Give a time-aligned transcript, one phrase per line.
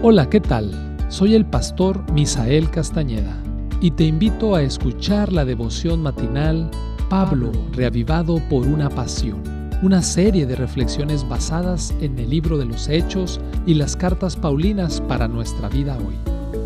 [0.00, 0.96] Hola, ¿qué tal?
[1.08, 3.36] Soy el pastor Misael Castañeda
[3.80, 6.70] y te invito a escuchar la devoción matinal
[7.10, 9.42] Pablo, reavivado por una pasión,
[9.82, 15.00] una serie de reflexiones basadas en el libro de los Hechos y las cartas Paulinas
[15.00, 16.14] para nuestra vida hoy,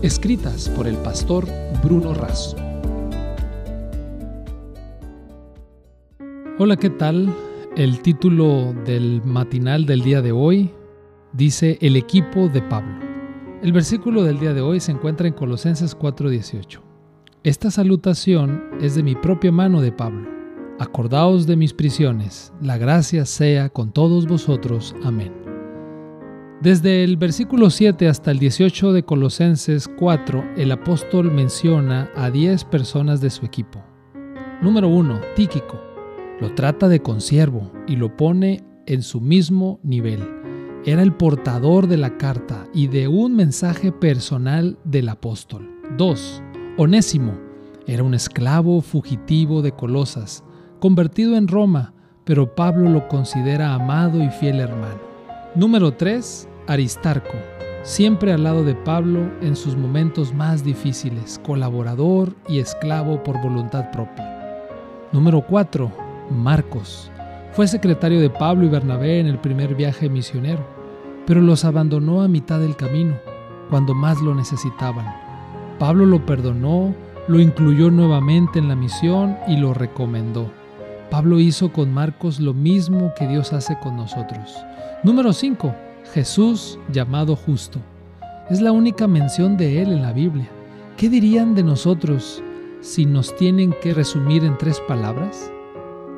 [0.00, 1.46] escritas por el pastor
[1.84, 2.56] Bruno Razo.
[6.58, 7.28] Hola, ¿qué tal?
[7.76, 10.70] El título del matinal del día de hoy
[11.34, 13.07] dice El equipo de Pablo.
[13.62, 16.80] El versículo del día de hoy se encuentra en Colosenses 4:18.
[17.42, 20.28] Esta salutación es de mi propia mano de Pablo.
[20.78, 24.94] Acordaos de mis prisiones, la gracia sea con todos vosotros.
[25.02, 25.32] Amén.
[26.62, 32.64] Desde el versículo 7 hasta el 18 de Colosenses 4, el apóstol menciona a 10
[32.64, 33.82] personas de su equipo.
[34.62, 35.20] Número 1.
[35.34, 35.88] Tíquico
[36.40, 40.37] lo trata de consiervo y lo pone en su mismo nivel.
[40.88, 45.68] Era el portador de la carta y de un mensaje personal del apóstol.
[45.98, 46.42] 2.
[46.78, 47.34] Onésimo.
[47.86, 50.44] Era un esclavo fugitivo de Colosas,
[50.80, 51.92] convertido en Roma,
[52.24, 54.98] pero Pablo lo considera amado y fiel hermano.
[55.54, 56.48] Número 3.
[56.68, 57.36] Aristarco.
[57.82, 63.90] Siempre al lado de Pablo en sus momentos más difíciles, colaborador y esclavo por voluntad
[63.90, 64.64] propia.
[65.12, 65.92] Número 4.
[66.30, 67.12] Marcos.
[67.52, 70.77] Fue secretario de Pablo y Bernabé en el primer viaje misionero,
[71.28, 73.14] pero los abandonó a mitad del camino,
[73.68, 75.04] cuando más lo necesitaban.
[75.78, 76.94] Pablo lo perdonó,
[77.28, 80.50] lo incluyó nuevamente en la misión y lo recomendó.
[81.10, 84.56] Pablo hizo con Marcos lo mismo que Dios hace con nosotros.
[85.04, 85.74] Número 5.
[86.14, 87.78] Jesús llamado justo.
[88.48, 90.48] Es la única mención de Él en la Biblia.
[90.96, 92.42] ¿Qué dirían de nosotros
[92.80, 95.52] si nos tienen que resumir en tres palabras?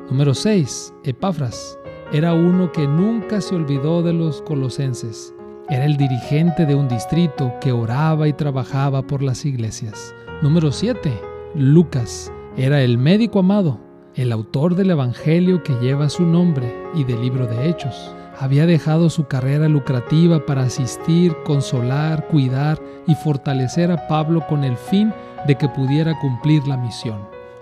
[0.09, 0.93] Número 6.
[1.03, 1.77] Epafras.
[2.13, 5.33] Era uno que nunca se olvidó de los colosenses.
[5.69, 10.13] Era el dirigente de un distrito que oraba y trabajaba por las iglesias.
[10.41, 11.09] Número 7.
[11.55, 12.29] Lucas.
[12.57, 13.79] Era el médico amado,
[14.15, 18.13] el autor del Evangelio que lleva su nombre y del libro de Hechos.
[18.37, 22.77] Había dejado su carrera lucrativa para asistir, consolar, cuidar
[23.07, 25.13] y fortalecer a Pablo con el fin
[25.47, 27.21] de que pudiera cumplir la misión.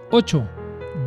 [0.10, 0.44] 8.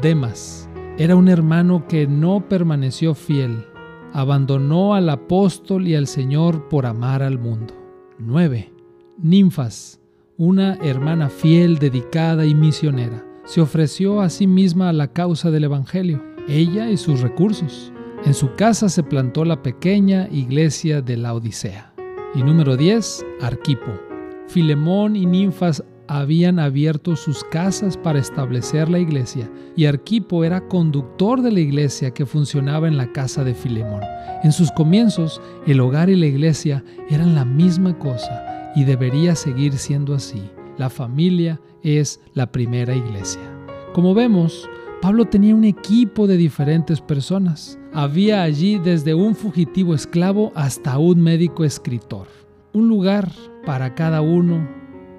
[0.00, 3.66] Demas era un hermano que no permaneció fiel,
[4.12, 7.74] abandonó al apóstol y al Señor por amar al mundo.
[8.18, 8.72] 9.
[9.18, 10.00] Ninfas,
[10.36, 15.64] una hermana fiel, dedicada y misionera, se ofreció a sí misma a la causa del
[15.64, 17.92] Evangelio, ella y sus recursos.
[18.24, 21.94] En su casa se plantó la pequeña iglesia de la Odisea.
[22.34, 24.11] Y número 10, Arquipo.
[24.52, 31.40] Filemón y Ninfas habían abierto sus casas para establecer la iglesia y Arquipo era conductor
[31.40, 34.02] de la iglesia que funcionaba en la casa de Filemón.
[34.42, 39.72] En sus comienzos, el hogar y la iglesia eran la misma cosa y debería seguir
[39.78, 40.42] siendo así.
[40.76, 43.40] La familia es la primera iglesia.
[43.94, 44.68] Como vemos,
[45.00, 47.78] Pablo tenía un equipo de diferentes personas.
[47.94, 52.26] Había allí desde un fugitivo esclavo hasta un médico escritor.
[52.74, 53.32] Un lugar
[53.64, 54.68] para cada uno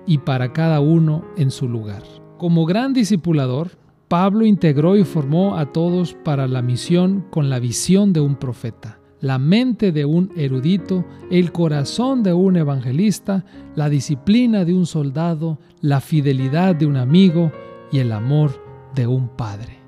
[0.06, 2.04] y para cada uno en su lugar.
[2.38, 3.72] Como gran discipulador,
[4.08, 9.00] Pablo integró y formó a todos para la misión con la visión de un profeta,
[9.22, 13.46] la mente de un erudito, el corazón de un evangelista,
[13.76, 17.52] la disciplina de un soldado, la fidelidad de un amigo
[17.92, 18.52] y el amor
[18.94, 19.80] de un padre.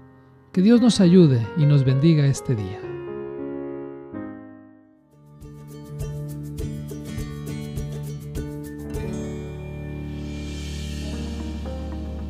[0.51, 2.84] Que Dios nos ayude y nos bendiga este día.